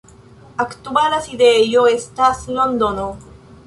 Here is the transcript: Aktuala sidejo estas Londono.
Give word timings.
Aktuala 0.63 1.21
sidejo 1.27 1.87
estas 1.93 2.45
Londono. 2.59 3.11